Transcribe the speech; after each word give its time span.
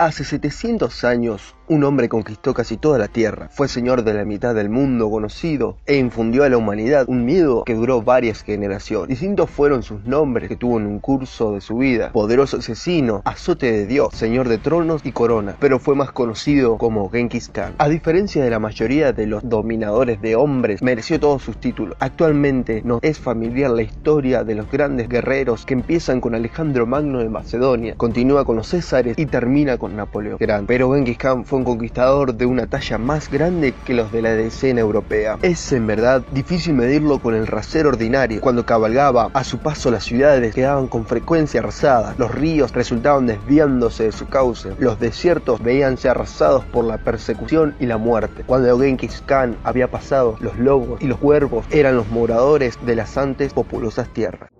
Hace 0.00 0.24
700 0.24 1.04
años, 1.04 1.54
un 1.70 1.84
hombre 1.84 2.08
conquistó 2.08 2.52
casi 2.52 2.76
toda 2.76 2.98
la 2.98 3.06
tierra, 3.06 3.48
fue 3.52 3.68
señor 3.68 4.02
de 4.02 4.12
la 4.12 4.24
mitad 4.24 4.56
del 4.56 4.70
mundo 4.70 5.08
conocido 5.08 5.76
e 5.86 5.98
infundió 5.98 6.42
a 6.42 6.48
la 6.48 6.56
humanidad 6.56 7.04
un 7.06 7.24
miedo 7.24 7.62
que 7.62 7.76
duró 7.76 8.02
varias 8.02 8.42
generaciones. 8.42 9.08
Distintos 9.08 9.48
fueron 9.50 9.84
sus 9.84 10.04
nombres 10.04 10.48
que 10.48 10.56
tuvo 10.56 10.80
en 10.80 10.86
un 10.86 10.98
curso 10.98 11.52
de 11.52 11.60
su 11.60 11.76
vida. 11.78 12.10
Poderoso 12.10 12.56
asesino, 12.56 13.22
azote 13.24 13.70
de 13.70 13.86
Dios, 13.86 14.12
señor 14.14 14.48
de 14.48 14.58
tronos 14.58 15.02
y 15.04 15.12
corona, 15.12 15.54
pero 15.60 15.78
fue 15.78 15.94
más 15.94 16.10
conocido 16.10 16.76
como 16.76 17.08
Genghis 17.08 17.48
Khan. 17.48 17.74
A 17.78 17.88
diferencia 17.88 18.42
de 18.42 18.50
la 18.50 18.58
mayoría 18.58 19.12
de 19.12 19.28
los 19.28 19.48
dominadores 19.48 20.20
de 20.20 20.34
hombres, 20.34 20.82
mereció 20.82 21.20
todos 21.20 21.40
sus 21.40 21.58
títulos. 21.58 21.96
Actualmente 22.00 22.82
nos 22.84 22.98
es 23.04 23.20
familiar 23.20 23.70
la 23.70 23.82
historia 23.82 24.42
de 24.42 24.56
los 24.56 24.68
grandes 24.72 25.08
guerreros 25.08 25.64
que 25.66 25.74
empiezan 25.74 26.20
con 26.20 26.34
Alejandro 26.34 26.84
Magno 26.84 27.20
de 27.20 27.28
Macedonia, 27.28 27.94
continúa 27.96 28.44
con 28.44 28.56
los 28.56 28.66
Césares 28.66 29.16
y 29.16 29.26
termina 29.26 29.78
con 29.78 29.94
Napoleón 29.94 30.36
Grande. 30.40 30.66
Pero 30.66 30.92
Genghis 30.92 31.16
Khan 31.16 31.44
fue 31.44 31.59
un 31.60 31.64
conquistador 31.64 32.34
de 32.34 32.46
una 32.46 32.66
talla 32.66 32.96
más 32.96 33.30
grande 33.30 33.74
que 33.84 33.92
los 33.92 34.10
de 34.10 34.22
la 34.22 34.32
escena 34.32 34.80
europea. 34.80 35.38
Es 35.42 35.72
en 35.72 35.86
verdad 35.86 36.22
difícil 36.32 36.72
medirlo 36.72 37.18
con 37.18 37.34
el 37.34 37.46
rasero 37.46 37.90
ordinario. 37.90 38.40
Cuando 38.40 38.64
cabalgaba 38.64 39.30
a 39.34 39.44
su 39.44 39.58
paso 39.58 39.90
las 39.90 40.04
ciudades 40.04 40.54
quedaban 40.54 40.88
con 40.88 41.04
frecuencia 41.04 41.60
arrasadas, 41.60 42.18
los 42.18 42.34
ríos 42.34 42.72
resultaban 42.72 43.26
desviándose 43.26 44.04
de 44.04 44.12
su 44.12 44.26
cauce, 44.26 44.70
los 44.78 44.98
desiertos 44.98 45.62
veíanse 45.62 46.08
arrasados 46.08 46.64
por 46.64 46.86
la 46.86 46.96
persecución 46.96 47.74
y 47.78 47.86
la 47.86 47.98
muerte. 47.98 48.42
Cuando 48.46 48.78
Genghis 48.78 49.22
Khan 49.26 49.56
había 49.62 49.90
pasado, 49.90 50.36
los 50.40 50.58
lobos 50.58 51.02
y 51.02 51.06
los 51.08 51.18
cuervos 51.18 51.66
eran 51.70 51.96
los 51.96 52.08
moradores 52.08 52.78
de 52.86 52.96
las 52.96 53.18
antes 53.18 53.52
populosas 53.52 54.08
tierras 54.08 54.50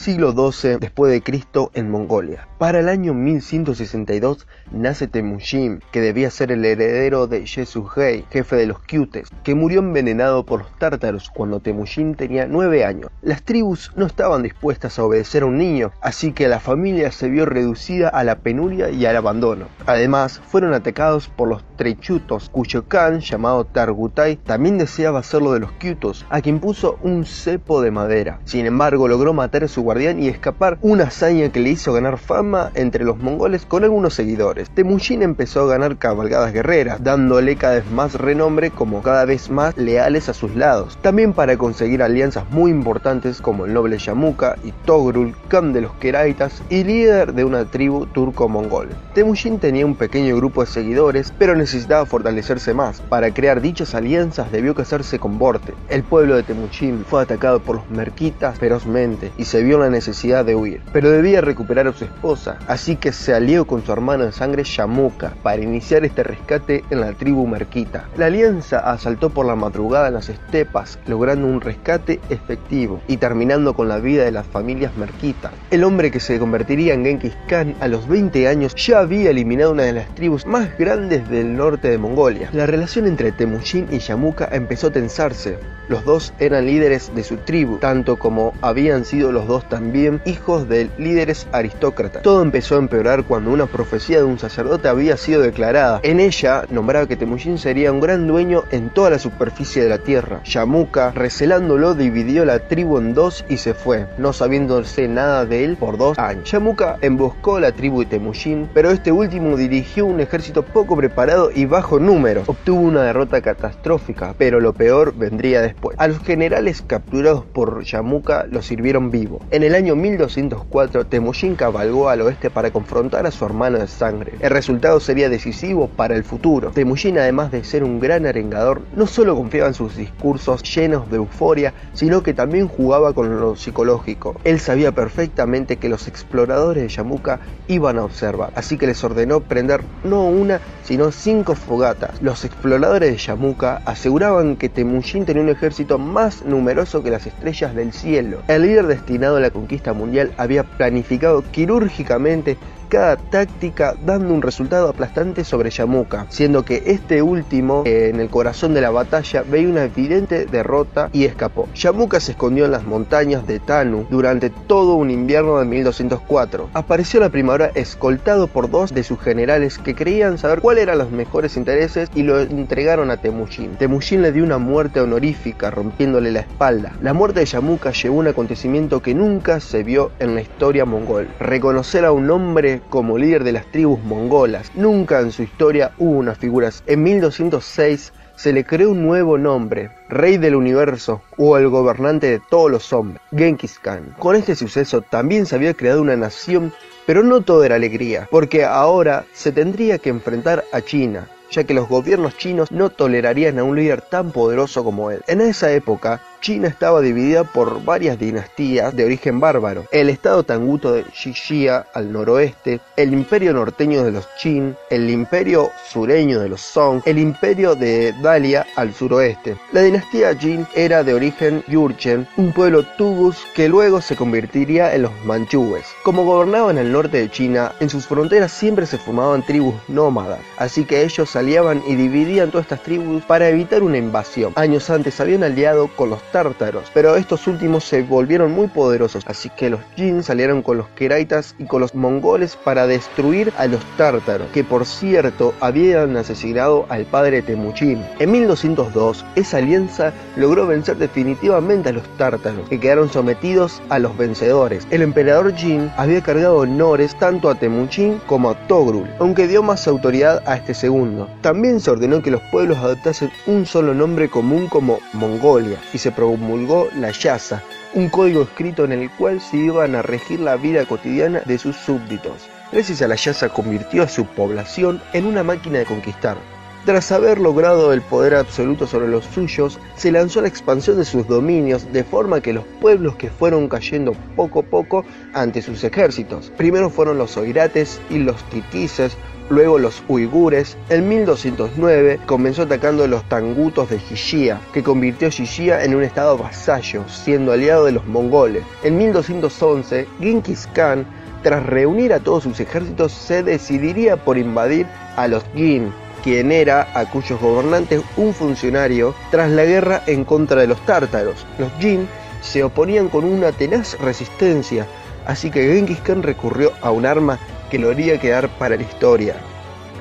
siglo 0.00 0.32
XII 0.32 0.78
después 0.80 1.12
de 1.12 1.22
Cristo 1.22 1.70
en 1.74 1.90
Mongolia. 1.90 2.48
Para 2.56 2.80
el 2.80 2.88
año 2.88 3.12
1162 3.12 4.46
nace 4.72 5.08
Temujin, 5.08 5.82
que 5.92 6.00
debía 6.00 6.30
ser 6.30 6.52
el 6.52 6.64
heredero 6.64 7.26
de 7.26 7.44
Yesuhei, 7.44 8.24
jefe 8.30 8.56
de 8.56 8.66
los 8.66 8.80
Kyutes, 8.80 9.28
que 9.44 9.54
murió 9.54 9.80
envenenado 9.80 10.46
por 10.46 10.60
los 10.60 10.78
tártaros 10.78 11.28
cuando 11.28 11.60
Temujin 11.60 12.14
tenía 12.14 12.46
nueve 12.46 12.86
años. 12.86 13.10
Las 13.20 13.42
tribus 13.42 13.92
no 13.94 14.06
estaban 14.06 14.42
dispuestas 14.42 14.98
a 14.98 15.04
obedecer 15.04 15.42
a 15.42 15.46
un 15.46 15.58
niño, 15.58 15.92
así 16.00 16.32
que 16.32 16.48
la 16.48 16.60
familia 16.60 17.12
se 17.12 17.28
vio 17.28 17.44
reducida 17.44 18.08
a 18.08 18.24
la 18.24 18.36
penuria 18.36 18.88
y 18.88 19.04
al 19.04 19.18
abandono. 19.18 19.66
Además, 19.84 20.40
fueron 20.48 20.72
atacados 20.72 21.28
por 21.28 21.48
los 21.48 21.62
Trechutos, 21.76 22.48
cuyo 22.48 22.88
Khan, 22.88 23.20
llamado 23.20 23.64
Targutai, 23.64 24.36
también 24.36 24.78
deseaba 24.78 25.18
hacerlo 25.18 25.52
de 25.52 25.60
los 25.60 25.72
Kyutos, 25.72 26.24
a 26.30 26.40
quien 26.40 26.58
puso 26.58 26.98
un 27.02 27.26
cepo 27.26 27.82
de 27.82 27.90
madera. 27.90 28.40
Sin 28.44 28.64
embargo, 28.64 29.06
logró 29.06 29.34
matar 29.34 29.64
a 29.64 29.68
su 29.68 29.89
guardián 29.90 30.22
y 30.22 30.28
escapar, 30.28 30.78
una 30.82 31.04
hazaña 31.04 31.50
que 31.50 31.58
le 31.58 31.70
hizo 31.70 31.92
ganar 31.92 32.16
fama 32.16 32.70
entre 32.74 33.04
los 33.04 33.18
mongoles 33.18 33.66
con 33.66 33.82
algunos 33.82 34.14
seguidores. 34.14 34.70
Temujin 34.70 35.20
empezó 35.20 35.62
a 35.62 35.66
ganar 35.66 35.96
cabalgadas 35.96 36.52
guerreras, 36.52 37.02
dándole 37.02 37.56
cada 37.56 37.74
vez 37.74 37.90
más 37.90 38.14
renombre 38.14 38.70
como 38.70 39.02
cada 39.02 39.24
vez 39.24 39.50
más 39.50 39.76
leales 39.76 40.28
a 40.28 40.32
sus 40.32 40.54
lados. 40.54 40.96
También 41.02 41.32
para 41.32 41.56
conseguir 41.56 42.04
alianzas 42.04 42.48
muy 42.50 42.70
importantes 42.70 43.40
como 43.40 43.64
el 43.66 43.74
noble 43.74 43.98
Yamuka 43.98 44.58
y 44.62 44.70
Togrul, 44.84 45.34
Khan 45.48 45.72
de 45.72 45.80
los 45.80 45.92
Keraitas 45.94 46.62
y 46.70 46.84
líder 46.84 47.34
de 47.34 47.44
una 47.44 47.64
tribu 47.64 48.06
turco-mongol. 48.06 48.90
Temujin 49.14 49.58
tenía 49.58 49.86
un 49.86 49.96
pequeño 49.96 50.36
grupo 50.36 50.60
de 50.60 50.70
seguidores, 50.70 51.34
pero 51.36 51.56
necesitaba 51.56 52.06
fortalecerse 52.06 52.74
más. 52.74 53.00
Para 53.00 53.34
crear 53.34 53.60
dichas 53.60 53.96
alianzas 53.96 54.52
debió 54.52 54.72
casarse 54.72 55.18
con 55.18 55.36
Borte. 55.40 55.74
El 55.88 56.04
pueblo 56.04 56.36
de 56.36 56.44
Temujin 56.44 57.04
fue 57.04 57.22
atacado 57.22 57.58
por 57.58 57.74
los 57.74 57.90
merquitas 57.90 58.56
ferozmente 58.56 59.32
y 59.36 59.46
se 59.46 59.64
vio 59.64 59.79
la 59.80 59.90
necesidad 59.90 60.44
de 60.44 60.54
huir, 60.54 60.80
pero 60.92 61.10
debía 61.10 61.40
recuperar 61.40 61.88
a 61.88 61.92
su 61.92 62.04
esposa, 62.04 62.58
así 62.68 62.96
que 62.96 63.12
se 63.12 63.34
alió 63.34 63.66
con 63.66 63.84
su 63.84 63.92
hermano 63.92 64.24
de 64.24 64.32
sangre 64.32 64.64
Yamuka 64.64 65.34
para 65.42 65.62
iniciar 65.62 66.04
este 66.04 66.22
rescate 66.22 66.84
en 66.90 67.00
la 67.00 67.12
tribu 67.12 67.46
merquita. 67.46 68.08
La 68.16 68.26
alianza 68.26 68.78
asaltó 68.78 69.30
por 69.30 69.46
la 69.46 69.56
madrugada 69.56 70.08
en 70.08 70.14
las 70.14 70.28
estepas, 70.28 70.98
logrando 71.06 71.46
un 71.46 71.60
rescate 71.60 72.20
efectivo 72.30 73.00
y 73.08 73.16
terminando 73.16 73.74
con 73.74 73.88
la 73.88 73.98
vida 73.98 74.24
de 74.24 74.32
las 74.32 74.46
familias 74.46 74.96
merquitas. 74.96 75.52
El 75.70 75.84
hombre 75.84 76.10
que 76.10 76.20
se 76.20 76.38
convertiría 76.38 76.94
en 76.94 77.04
Genghis 77.04 77.36
Khan 77.48 77.74
a 77.80 77.88
los 77.88 78.08
20 78.08 78.48
años 78.48 78.74
ya 78.74 79.00
había 79.00 79.30
eliminado 79.30 79.72
una 79.72 79.84
de 79.84 79.92
las 79.92 80.14
tribus 80.14 80.46
más 80.46 80.76
grandes 80.78 81.28
del 81.28 81.56
norte 81.56 81.88
de 81.88 81.98
Mongolia. 81.98 82.50
La 82.52 82.66
relación 82.66 83.06
entre 83.06 83.32
Temujin 83.32 83.88
y 83.90 83.98
Yamuka 83.98 84.48
empezó 84.52 84.88
a 84.88 84.92
tensarse. 84.92 85.58
Los 85.88 86.04
dos 86.04 86.32
eran 86.38 86.66
líderes 86.66 87.12
de 87.14 87.24
su 87.24 87.38
tribu, 87.38 87.78
tanto 87.78 88.16
como 88.18 88.52
habían 88.62 89.04
sido 89.04 89.32
los 89.32 89.46
dos 89.46 89.68
también 89.70 90.20
hijos 90.26 90.68
de 90.68 90.90
líderes 90.98 91.46
aristócratas. 91.52 92.22
Todo 92.22 92.42
empezó 92.42 92.74
a 92.74 92.80
empeorar 92.80 93.24
cuando 93.24 93.50
una 93.50 93.64
profecía 93.64 94.18
de 94.18 94.24
un 94.24 94.38
sacerdote 94.38 94.88
había 94.88 95.16
sido 95.16 95.40
declarada. 95.40 96.00
En 96.02 96.20
ella 96.20 96.64
nombraba 96.68 97.06
que 97.06 97.16
Temujin 97.16 97.56
sería 97.56 97.90
un 97.90 98.00
gran 98.00 98.26
dueño 98.26 98.64
en 98.70 98.90
toda 98.90 99.08
la 99.08 99.18
superficie 99.18 99.82
de 99.82 99.88
la 99.88 99.98
tierra. 99.98 100.42
Yamuka, 100.44 101.12
recelándolo, 101.12 101.94
dividió 101.94 102.44
la 102.44 102.58
tribu 102.58 102.98
en 102.98 103.14
dos 103.14 103.46
y 103.48 103.56
se 103.56 103.72
fue, 103.72 104.06
no 104.18 104.34
sabiéndose 104.34 105.08
nada 105.08 105.46
de 105.46 105.64
él 105.64 105.78
por 105.78 105.96
dos 105.96 106.18
años. 106.18 106.50
Yamuka 106.50 106.98
emboscó 107.00 107.60
la 107.60 107.72
tribu 107.72 108.00
de 108.00 108.06
Temujin, 108.06 108.68
pero 108.74 108.90
este 108.90 109.12
último 109.12 109.56
dirigió 109.56 110.04
un 110.04 110.20
ejército 110.20 110.64
poco 110.64 110.96
preparado 110.96 111.50
y 111.54 111.64
bajo 111.64 111.98
número. 112.00 112.42
Obtuvo 112.46 112.80
una 112.80 113.04
derrota 113.04 113.40
catastrófica, 113.40 114.34
pero 114.36 114.60
lo 114.60 114.72
peor 114.72 115.14
vendría 115.16 115.62
después. 115.62 115.96
A 115.98 116.08
los 116.08 116.18
generales 116.18 116.82
capturados 116.84 117.44
por 117.44 117.84
Yamuka 117.84 118.46
los 118.50 118.66
sirvieron 118.66 119.10
vivos. 119.10 119.40
En 119.50 119.59
el 119.64 119.74
año 119.74 119.96
1204, 119.96 121.06
Temujin 121.06 121.56
cabalgó 121.56 122.08
al 122.08 122.20
oeste 122.20 122.50
para 122.50 122.70
confrontar 122.70 123.26
a 123.26 123.30
su 123.30 123.44
hermano 123.44 123.78
de 123.78 123.88
sangre. 123.88 124.34
El 124.40 124.50
resultado 124.50 125.00
sería 125.00 125.28
decisivo 125.28 125.88
para 125.88 126.14
el 126.14 126.24
futuro. 126.24 126.70
Temujin, 126.70 127.18
además 127.18 127.50
de 127.50 127.64
ser 127.64 127.82
un 127.82 128.00
gran 128.00 128.26
arengador, 128.26 128.82
no 128.94 129.06
solo 129.06 129.34
confiaba 129.34 129.68
en 129.68 129.74
sus 129.74 129.96
discursos 129.96 130.62
llenos 130.62 131.10
de 131.10 131.16
euforia, 131.16 131.74
sino 131.94 132.22
que 132.22 132.34
también 132.34 132.68
jugaba 132.68 133.12
con 133.12 133.40
lo 133.40 133.56
psicológico. 133.56 134.36
Él 134.44 134.60
sabía 134.60 134.92
perfectamente 134.92 135.76
que 135.76 135.88
los 135.88 136.06
exploradores 136.06 136.82
de 136.82 136.88
Yamuka 136.88 137.40
iban 137.66 137.98
a 137.98 138.04
observar, 138.04 138.52
así 138.54 138.78
que 138.78 138.86
les 138.86 139.02
ordenó 139.02 139.40
prender 139.40 139.82
no 140.04 140.26
una, 140.26 140.60
sino 140.84 141.10
cinco 141.10 141.54
fogatas. 141.54 142.22
Los 142.22 142.44
exploradores 142.44 143.10
de 143.10 143.16
Yamuka 143.16 143.82
aseguraban 143.84 144.56
que 144.56 144.68
Temujin 144.68 145.24
tenía 145.24 145.42
un 145.42 145.48
ejército 145.48 145.98
más 145.98 146.44
numeroso 146.44 147.02
que 147.02 147.10
las 147.10 147.26
estrellas 147.26 147.74
del 147.74 147.92
cielo. 147.92 148.42
El 148.48 148.62
líder 148.62 148.86
destinado 148.86 149.39
la 149.40 149.50
conquista 149.50 149.92
mundial 149.92 150.32
había 150.36 150.64
planificado 150.64 151.42
quirúrgicamente 151.50 152.56
cada 152.90 153.16
táctica 153.16 153.94
dando 154.04 154.34
un 154.34 154.42
resultado 154.42 154.88
aplastante 154.88 155.44
sobre 155.44 155.70
Yamuka, 155.70 156.26
siendo 156.28 156.64
que 156.64 156.82
este 156.86 157.22
último, 157.22 157.84
en 157.86 158.20
el 158.20 158.28
corazón 158.28 158.74
de 158.74 158.80
la 158.80 158.90
batalla, 158.90 159.44
veía 159.48 159.68
una 159.68 159.84
evidente 159.84 160.44
derrota 160.44 161.08
y 161.12 161.24
escapó. 161.24 161.68
Yamuka 161.74 162.20
se 162.20 162.32
escondió 162.32 162.64
en 162.64 162.72
las 162.72 162.84
montañas 162.84 163.46
de 163.46 163.60
Tanu 163.60 164.06
durante 164.10 164.50
todo 164.50 164.94
un 164.96 165.10
invierno 165.10 165.58
de 165.58 165.66
1204. 165.66 166.70
Apareció 166.74 167.20
la 167.20 167.30
primavera 167.30 167.70
escoltado 167.74 168.48
por 168.48 168.68
dos 168.68 168.92
de 168.92 169.04
sus 169.04 169.20
generales 169.20 169.78
que 169.78 169.94
creían 169.94 170.36
saber 170.36 170.60
cuáles 170.60 170.82
eran 170.82 170.98
los 170.98 171.12
mejores 171.12 171.56
intereses 171.56 172.10
y 172.14 172.24
lo 172.24 172.40
entregaron 172.40 173.10
a 173.12 173.18
Temujin. 173.18 173.76
Temujin 173.76 174.20
le 174.20 174.32
dio 174.32 174.42
una 174.42 174.58
muerte 174.58 175.00
honorífica 175.00 175.70
rompiéndole 175.70 176.32
la 176.32 176.40
espalda. 176.40 176.92
La 177.00 177.14
muerte 177.14 177.40
de 177.40 177.46
Yamuka 177.46 177.92
llevó 177.92 178.18
un 178.18 178.26
acontecimiento 178.26 179.00
que 179.00 179.14
nunca 179.14 179.60
se 179.60 179.84
vio 179.84 180.10
en 180.18 180.34
la 180.34 180.40
historia 180.40 180.84
mongol. 180.84 181.28
Reconocer 181.38 182.04
a 182.04 182.10
un 182.10 182.28
hombre 182.30 182.79
como 182.88 183.18
líder 183.18 183.44
de 183.44 183.52
las 183.52 183.66
tribus 183.66 184.02
mongolas. 184.02 184.70
Nunca 184.74 185.20
en 185.20 185.32
su 185.32 185.42
historia 185.42 185.92
hubo 185.98 186.18
unas 186.18 186.38
figuras. 186.38 186.82
En 186.86 187.02
1206 187.02 188.12
se 188.40 188.54
le 188.54 188.64
creó 188.64 188.92
un 188.92 189.02
nuevo 189.02 189.36
nombre, 189.36 189.90
Rey 190.08 190.38
del 190.38 190.54
Universo 190.54 191.20
o 191.36 191.58
el 191.58 191.68
gobernante 191.68 192.30
de 192.30 192.40
todos 192.40 192.70
los 192.70 192.90
hombres, 192.92 193.20
Genghis 193.36 193.78
Khan. 193.78 194.14
Con 194.18 194.34
este 194.34 194.54
suceso 194.54 195.02
también 195.02 195.44
se 195.44 195.56
había 195.56 195.74
creado 195.74 196.00
una 196.00 196.16
nación, 196.16 196.72
pero 197.04 197.22
no 197.22 197.42
todo 197.42 197.64
era 197.64 197.74
alegría, 197.74 198.28
porque 198.30 198.64
ahora 198.64 199.26
se 199.34 199.52
tendría 199.52 199.98
que 199.98 200.08
enfrentar 200.08 200.64
a 200.72 200.80
China, 200.80 201.28
ya 201.50 201.64
que 201.64 201.74
los 201.74 201.86
gobiernos 201.86 202.38
chinos 202.38 202.72
no 202.72 202.88
tolerarían 202.88 203.58
a 203.58 203.64
un 203.64 203.76
líder 203.76 204.00
tan 204.00 204.32
poderoso 204.32 204.84
como 204.84 205.10
él. 205.10 205.22
En 205.26 205.42
esa 205.42 205.70
época, 205.72 206.22
China 206.40 206.68
estaba 206.68 207.02
dividida 207.02 207.44
por 207.44 207.84
varias 207.84 208.18
dinastías 208.18 208.96
de 208.96 209.04
origen 209.04 209.40
bárbaro. 209.40 209.84
El 209.92 210.08
estado 210.08 210.42
tanguto 210.42 210.92
de 210.92 211.04
Xixia 211.12 211.86
al 211.92 212.10
noroeste, 212.12 212.80
el 212.96 213.12
imperio 213.12 213.52
norteño 213.52 214.02
de 214.02 214.10
los 214.10 214.26
Qin, 214.40 214.74
el 214.88 215.10
imperio 215.10 215.70
sureño 215.90 216.40
de 216.40 216.48
los 216.48 216.62
Song, 216.62 217.02
el 217.04 217.18
imperio 217.18 217.74
de 217.74 218.14
Dalia 218.22 218.66
al 218.76 218.94
suroeste. 218.94 219.56
La 219.72 219.82
dinastía 219.82 220.34
Jin 220.34 220.66
era 220.74 221.04
de 221.04 221.12
origen 221.12 221.62
Yurchen, 221.68 222.26
un 222.38 222.52
pueblo 222.52 222.84
tugus 222.96 223.36
que 223.54 223.68
luego 223.68 224.00
se 224.00 224.16
convertiría 224.16 224.94
en 224.94 225.02
los 225.02 225.12
manchúes. 225.26 225.84
Como 226.04 226.24
gobernaban 226.24 226.78
el 226.78 226.90
norte 226.90 227.18
de 227.18 227.30
China, 227.30 227.72
en 227.80 227.90
sus 227.90 228.06
fronteras 228.06 228.50
siempre 228.50 228.86
se 228.86 228.96
formaban 228.96 229.44
tribus 229.44 229.74
nómadas, 229.88 230.40
así 230.56 230.86
que 230.86 231.02
ellos 231.02 231.36
aliaban 231.36 231.82
y 231.86 231.96
dividían 231.96 232.50
todas 232.50 232.64
estas 232.64 232.82
tribus 232.82 233.22
para 233.24 233.48
evitar 233.48 233.82
una 233.82 233.98
invasión. 233.98 234.52
Años 234.56 234.88
antes 234.88 235.20
habían 235.20 235.44
aliado 235.44 235.88
con 235.96 236.08
los 236.08 236.29
tártaros, 236.32 236.90
pero 236.94 237.16
estos 237.16 237.46
últimos 237.46 237.84
se 237.84 238.02
volvieron 238.02 238.52
muy 238.52 238.68
poderosos, 238.68 239.24
así 239.26 239.50
que 239.50 239.70
los 239.70 239.80
Jin 239.96 240.22
salieron 240.22 240.62
con 240.62 240.78
los 240.78 240.88
Keraitas 240.88 241.54
y 241.58 241.64
con 241.64 241.80
los 241.80 241.94
mongoles 241.94 242.56
para 242.56 242.86
destruir 242.86 243.52
a 243.58 243.66
los 243.66 243.80
tártaros, 243.96 244.48
que 244.52 244.64
por 244.64 244.86
cierto 244.86 245.54
habían 245.60 246.16
asesinado 246.16 246.86
al 246.88 247.04
padre 247.06 247.42
Temuchin. 247.42 248.04
En 248.18 248.32
1202, 248.32 249.24
esa 249.36 249.58
alianza 249.58 250.12
logró 250.36 250.66
vencer 250.66 250.96
definitivamente 250.96 251.90
a 251.90 251.92
los 251.92 252.04
tártaros, 252.16 252.68
que 252.68 252.80
quedaron 252.80 253.10
sometidos 253.10 253.82
a 253.88 253.98
los 253.98 254.16
vencedores. 254.16 254.86
El 254.90 255.02
emperador 255.02 255.54
Jin 255.54 255.90
había 255.96 256.22
cargado 256.22 256.58
honores 256.58 257.18
tanto 257.18 257.48
a 257.48 257.54
Temuchin 257.54 258.20
como 258.26 258.50
a 258.50 258.66
Togrul, 258.66 259.08
aunque 259.18 259.46
dio 259.46 259.62
más 259.62 259.86
autoridad 259.86 260.42
a 260.46 260.56
este 260.56 260.74
segundo. 260.74 261.28
También 261.42 261.80
se 261.80 261.90
ordenó 261.90 262.22
que 262.22 262.30
los 262.30 262.42
pueblos 262.50 262.78
adoptasen 262.78 263.30
un 263.46 263.66
solo 263.66 263.94
nombre 263.94 264.28
común 264.28 264.68
como 264.68 264.98
Mongolia 265.12 265.78
y 265.92 265.98
se 265.98 266.12
promulgó 266.20 266.90
la 266.98 267.12
Yasa, 267.12 267.62
un 267.94 268.10
código 268.10 268.42
escrito 268.42 268.84
en 268.84 268.92
el 268.92 269.10
cual 269.12 269.40
se 269.40 269.56
iban 269.56 269.94
a 269.94 270.02
regir 270.02 270.38
la 270.38 270.56
vida 270.56 270.84
cotidiana 270.84 271.40
de 271.46 271.56
sus 271.56 271.74
súbditos. 271.76 272.46
Gracias 272.70 273.00
a 273.00 273.08
la 273.08 273.14
Yasa 273.14 273.48
convirtió 273.48 274.02
a 274.02 274.08
su 274.08 274.26
población 274.26 275.00
en 275.14 275.24
una 275.24 275.42
máquina 275.42 275.78
de 275.78 275.86
conquistar. 275.86 276.36
Tras 276.84 277.10
haber 277.10 277.40
logrado 277.40 277.94
el 277.94 278.02
poder 278.02 278.34
absoluto 278.34 278.86
sobre 278.86 279.08
los 279.08 279.24
suyos, 279.24 279.78
se 279.96 280.12
lanzó 280.12 280.40
a 280.40 280.42
la 280.42 280.48
expansión 280.48 280.98
de 280.98 281.06
sus 281.06 281.26
dominios 281.26 281.90
de 281.90 282.04
forma 282.04 282.42
que 282.42 282.52
los 282.52 282.64
pueblos 282.82 283.16
que 283.16 283.30
fueron 283.30 283.66
cayendo 283.66 284.12
poco 284.36 284.60
a 284.60 284.64
poco 284.64 285.06
ante 285.32 285.62
sus 285.62 285.82
ejércitos. 285.84 286.52
Primero 286.58 286.90
fueron 286.90 287.16
los 287.16 287.38
oirates 287.38 287.98
y 288.10 288.18
los 288.18 288.42
titises, 288.50 289.16
luego 289.50 289.78
los 289.78 290.02
uigures. 290.08 290.78
En 290.88 291.08
1209 291.08 292.20
comenzó 292.24 292.62
atacando 292.62 293.06
los 293.06 293.28
tangutos 293.28 293.90
de 293.90 293.98
Xixia, 293.98 294.60
que 294.72 294.82
convirtió 294.82 295.28
a 295.28 295.30
Xixia 295.30 295.84
en 295.84 295.94
un 295.94 296.02
estado 296.02 296.38
vasallo, 296.38 297.04
siendo 297.08 297.52
aliado 297.52 297.84
de 297.84 297.92
los 297.92 298.06
mongoles. 298.06 298.64
En 298.82 298.96
1211, 298.96 300.08
Genghis 300.20 300.68
Khan, 300.72 301.04
tras 301.42 301.66
reunir 301.66 302.12
a 302.12 302.20
todos 302.20 302.44
sus 302.44 302.60
ejércitos, 302.60 303.12
se 303.12 303.42
decidiría 303.42 304.16
por 304.16 304.38
invadir 304.38 304.86
a 305.16 305.28
los 305.28 305.44
Jin, 305.54 305.92
quien 306.22 306.52
era 306.52 306.88
a 306.94 307.06
cuyos 307.10 307.40
gobernantes 307.40 308.02
un 308.16 308.32
funcionario 308.32 309.14
tras 309.30 309.50
la 309.50 309.64
guerra 309.64 310.02
en 310.06 310.24
contra 310.24 310.60
de 310.60 310.66
los 310.66 310.80
tártaros. 310.86 311.46
Los 311.58 311.72
Jin 311.80 312.06
se 312.40 312.62
oponían 312.62 313.08
con 313.08 313.24
una 313.24 313.52
tenaz 313.52 313.98
resistencia, 313.98 314.86
así 315.26 315.50
que 315.50 315.74
Genghis 315.74 316.00
Khan 316.00 316.22
recurrió 316.22 316.72
a 316.82 316.90
un 316.90 317.06
arma 317.06 317.38
que 317.70 317.78
lo 317.78 317.90
haría 317.90 318.20
quedar 318.20 318.48
para 318.58 318.76
la 318.76 318.82
historia, 318.82 319.36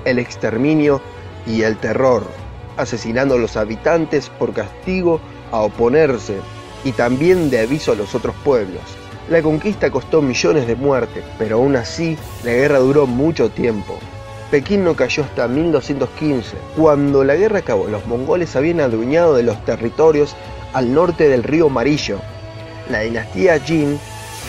el 0.05 0.19
exterminio 0.19 1.01
y 1.45 1.61
el 1.61 1.77
terror, 1.77 2.23
asesinando 2.77 3.35
a 3.35 3.37
los 3.37 3.55
habitantes 3.57 4.29
por 4.29 4.53
castigo 4.53 5.21
a 5.51 5.59
oponerse 5.59 6.37
y 6.83 6.91
también 6.91 7.49
de 7.49 7.59
aviso 7.59 7.91
a 7.91 7.95
los 7.95 8.15
otros 8.15 8.35
pueblos. 8.43 8.81
La 9.29 9.41
conquista 9.41 9.91
costó 9.91 10.21
millones 10.21 10.65
de 10.65 10.75
muertes, 10.75 11.23
pero 11.37 11.57
aún 11.57 11.75
así 11.75 12.17
la 12.43 12.51
guerra 12.51 12.79
duró 12.79 13.05
mucho 13.05 13.49
tiempo. 13.49 13.99
Pekín 14.49 14.83
no 14.83 14.95
cayó 14.95 15.23
hasta 15.23 15.47
1215. 15.47 16.57
Cuando 16.75 17.23
la 17.23 17.35
guerra 17.35 17.59
acabó, 17.59 17.87
los 17.87 18.07
mongoles 18.07 18.55
habían 18.55 18.79
adueñado 18.79 19.35
de 19.35 19.43
los 19.43 19.63
territorios 19.65 20.35
al 20.73 20.91
norte 20.91 21.27
del 21.27 21.43
río 21.43 21.67
Amarillo. 21.67 22.19
La 22.89 23.01
dinastía 23.01 23.59
Jin 23.59 23.99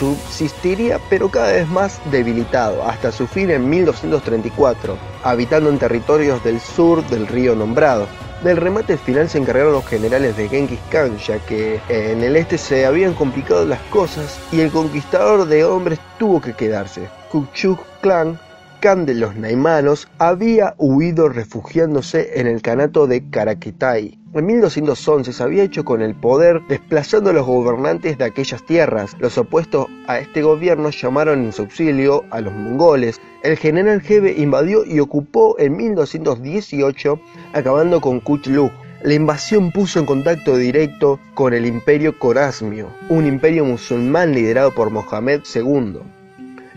subsistiría 0.01 0.99
pero 1.11 1.29
cada 1.29 1.51
vez 1.51 1.67
más 1.67 2.01
debilitado 2.09 2.83
hasta 2.83 3.11
su 3.11 3.27
fin 3.27 3.51
en 3.51 3.69
1234, 3.69 4.97
habitando 5.23 5.69
en 5.69 5.77
territorios 5.77 6.43
del 6.43 6.59
sur 6.59 7.05
del 7.07 7.27
río 7.27 7.55
nombrado. 7.55 8.07
Del 8.43 8.57
remate 8.57 8.97
final 8.97 9.29
se 9.29 9.37
encargaron 9.37 9.73
los 9.73 9.85
generales 9.85 10.35
de 10.35 10.49
Genghis 10.49 10.79
Khan, 10.89 11.19
ya 11.19 11.37
que 11.37 11.79
en 11.89 12.23
el 12.23 12.35
este 12.35 12.57
se 12.57 12.87
habían 12.87 13.13
complicado 13.13 13.63
las 13.63 13.81
cosas 13.91 14.39
y 14.51 14.61
el 14.61 14.71
conquistador 14.71 15.45
de 15.45 15.65
hombres 15.65 15.99
tuvo 16.17 16.41
que 16.41 16.53
quedarse. 16.53 17.07
Kukchuk 17.31 17.79
Klan 18.01 18.39
Khan 18.81 19.05
de 19.05 19.13
los 19.13 19.35
Naimanos 19.35 20.07
había 20.17 20.73
huido 20.79 21.29
refugiándose 21.29 22.39
en 22.39 22.47
el 22.47 22.63
canato 22.63 23.05
de 23.05 23.29
Karaketai. 23.29 24.17
En 24.33 24.45
1211 24.47 25.33
se 25.33 25.43
había 25.43 25.61
hecho 25.61 25.85
con 25.85 26.01
el 26.01 26.15
poder 26.15 26.61
desplazando 26.67 27.29
a 27.29 27.33
los 27.33 27.45
gobernantes 27.45 28.17
de 28.17 28.25
aquellas 28.25 28.65
tierras. 28.65 29.15
Los 29.19 29.37
opuestos 29.37 29.85
a 30.07 30.17
este 30.17 30.41
gobierno 30.41 30.89
llamaron 30.89 31.45
en 31.45 31.51
su 31.53 31.61
auxilio 31.61 32.25
a 32.31 32.41
los 32.41 32.53
mongoles. 32.53 33.21
El 33.43 33.55
general 33.55 34.01
Hebe 34.03 34.31
invadió 34.31 34.83
y 34.83 34.99
ocupó 34.99 35.59
en 35.59 35.77
1218 35.77 37.19
acabando 37.53 38.01
con 38.01 38.19
Kuchlug. 38.19 38.71
La 39.03 39.13
invasión 39.13 39.71
puso 39.71 39.99
en 39.99 40.07
contacto 40.07 40.57
directo 40.57 41.19
con 41.35 41.53
el 41.53 41.67
imperio 41.67 42.17
Corasmio, 42.17 42.87
un 43.09 43.27
imperio 43.27 43.63
musulmán 43.63 44.33
liderado 44.33 44.71
por 44.73 44.89
Mohamed 44.89 45.41
II. 45.53 45.99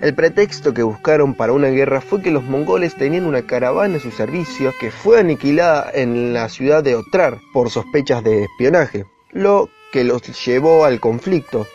El 0.04 0.14
pretexto 0.14 0.74
que 0.74 0.82
buscaron 0.82 1.32
para 1.32 1.54
una 1.54 1.68
guerra 1.68 2.02
fue 2.02 2.20
que 2.20 2.30
los 2.30 2.44
mongoles 2.44 2.94
tenían 2.94 3.24
una 3.24 3.46
caravana 3.46 3.96
a 3.96 4.00
su 4.00 4.10
servicio 4.10 4.74
que 4.78 4.90
fue 4.90 5.18
aniquilada 5.18 5.90
en 5.94 6.34
la 6.34 6.50
ciudad 6.50 6.84
de 6.84 6.94
Otrar 6.94 7.38
por 7.54 7.70
sospechas 7.70 8.22
de 8.22 8.44
espionaje, 8.44 9.06
lo 9.30 9.70
que 9.92 10.04
los 10.04 10.22
llevó 10.44 10.84
al 10.84 11.00
conflicto. 11.00 11.66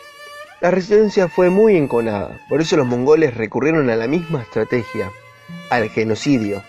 La 0.60 0.70
resistencia 0.70 1.26
fue 1.26 1.50
muy 1.50 1.76
enconada, 1.76 2.40
por 2.48 2.60
eso 2.60 2.76
los 2.76 2.86
mongoles 2.86 3.36
recurrieron 3.36 3.90
a 3.90 3.96
la 3.96 4.06
misma 4.06 4.42
estrategia, 4.42 5.10
al 5.68 5.88
genocidio. 5.88 6.62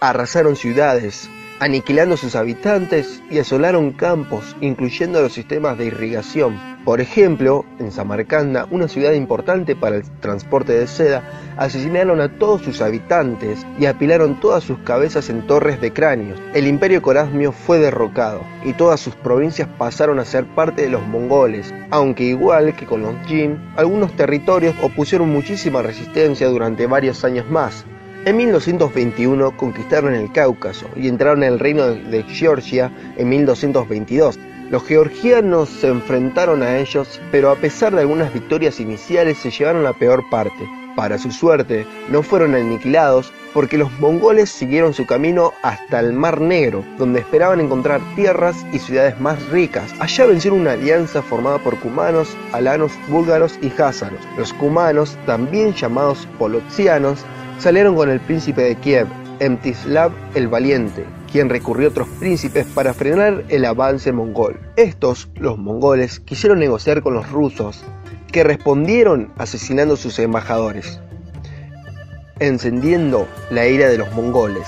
Arrasaron 0.00 0.56
ciudades, 0.56 1.30
aniquilando 1.60 2.16
sus 2.16 2.36
habitantes 2.36 3.22
y 3.30 3.38
asolaron 3.38 3.92
campos, 3.92 4.56
incluyendo 4.60 5.20
los 5.20 5.32
sistemas 5.32 5.78
de 5.78 5.86
irrigación. 5.86 6.76
Por 6.84 7.00
ejemplo, 7.00 7.64
en 7.80 7.90
Samarcanda, 7.90 8.68
una 8.70 8.86
ciudad 8.86 9.12
importante 9.12 9.74
para 9.74 9.96
el 9.96 10.04
transporte 10.20 10.72
de 10.72 10.86
seda, 10.86 11.24
asesinaron 11.56 12.20
a 12.20 12.38
todos 12.38 12.62
sus 12.62 12.80
habitantes 12.80 13.66
y 13.78 13.86
apilaron 13.86 14.38
todas 14.38 14.62
sus 14.62 14.78
cabezas 14.80 15.28
en 15.28 15.46
torres 15.46 15.80
de 15.80 15.92
cráneos. 15.92 16.38
El 16.54 16.66
imperio 16.66 17.02
corasmio 17.02 17.50
fue 17.50 17.78
derrocado 17.78 18.42
y 18.64 18.72
todas 18.72 19.00
sus 19.00 19.16
provincias 19.16 19.68
pasaron 19.78 20.20
a 20.20 20.24
ser 20.24 20.44
parte 20.44 20.82
de 20.82 20.90
los 20.90 21.04
mongoles, 21.06 21.74
aunque 21.90 22.24
igual 22.24 22.76
que 22.76 22.86
con 22.86 23.02
los 23.02 23.16
Jin, 23.26 23.58
algunos 23.76 24.14
territorios 24.14 24.76
opusieron 24.80 25.30
muchísima 25.30 25.82
resistencia 25.82 26.48
durante 26.48 26.86
varios 26.86 27.24
años 27.24 27.50
más. 27.50 27.84
En 28.26 28.38
1221 28.38 29.56
conquistaron 29.56 30.12
el 30.12 30.32
Cáucaso 30.32 30.88
y 30.96 31.06
entraron 31.06 31.44
en 31.44 31.52
el 31.52 31.58
reino 31.60 31.86
de 31.86 32.24
Georgia 32.24 32.90
en 33.16 33.28
1222. 33.28 34.36
Los 34.68 34.82
georgianos 34.82 35.68
se 35.68 35.86
enfrentaron 35.86 36.64
a 36.64 36.76
ellos, 36.78 37.20
pero 37.30 37.52
a 37.52 37.54
pesar 37.54 37.94
de 37.94 38.00
algunas 38.00 38.34
victorias 38.34 38.80
iniciales 38.80 39.38
se 39.38 39.52
llevaron 39.52 39.84
la 39.84 39.92
peor 39.92 40.28
parte. 40.28 40.68
Para 40.96 41.18
su 41.18 41.30
suerte, 41.30 41.86
no 42.08 42.24
fueron 42.24 42.56
aniquilados 42.56 43.32
porque 43.54 43.78
los 43.78 43.92
mongoles 44.00 44.50
siguieron 44.50 44.92
su 44.92 45.06
camino 45.06 45.52
hasta 45.62 46.00
el 46.00 46.12
Mar 46.12 46.40
Negro, 46.40 46.84
donde 46.98 47.20
esperaban 47.20 47.60
encontrar 47.60 48.00
tierras 48.16 48.66
y 48.72 48.80
ciudades 48.80 49.20
más 49.20 49.40
ricas. 49.50 49.94
Allá 50.00 50.26
vencieron 50.26 50.62
una 50.62 50.72
alianza 50.72 51.22
formada 51.22 51.58
por 51.58 51.78
cumanos, 51.78 52.36
alanos, 52.52 52.90
búlgaros 53.08 53.56
y 53.62 53.70
házaros. 53.80 54.20
Los 54.36 54.52
cumanos, 54.52 55.16
también 55.26 55.74
llamados 55.74 56.26
polotsianos, 56.38 57.24
salieron 57.58 57.94
con 57.96 58.10
el 58.10 58.20
príncipe 58.20 58.62
de 58.62 58.76
Kiev, 58.76 59.06
Emtislav 59.40 60.12
el 60.34 60.48
Valiente, 60.48 61.04
quien 61.30 61.48
recurrió 61.48 61.88
a 61.88 61.90
otros 61.90 62.08
príncipes 62.18 62.66
para 62.66 62.94
frenar 62.94 63.44
el 63.48 63.64
avance 63.64 64.12
mongol. 64.12 64.58
Estos, 64.76 65.28
los 65.34 65.58
mongoles, 65.58 66.20
quisieron 66.20 66.58
negociar 66.58 67.02
con 67.02 67.14
los 67.14 67.30
rusos, 67.30 67.82
que 68.32 68.44
respondieron 68.44 69.32
asesinando 69.38 69.96
sus 69.96 70.18
embajadores, 70.18 71.00
encendiendo 72.38 73.26
la 73.50 73.66
ira 73.66 73.88
de 73.88 73.98
los 73.98 74.12
mongoles. 74.12 74.66